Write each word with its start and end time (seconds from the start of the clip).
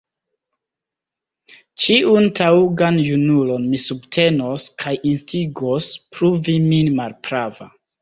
Ĉiun 1.83 2.25
taŭgan 2.41 2.99
junulon 3.09 3.69
mi 3.75 3.83
subtenos 3.85 4.67
kaj 4.83 4.97
instigos 5.15 5.95
pruvi 6.19 6.61
min 6.75 6.95
malprava. 7.01 7.75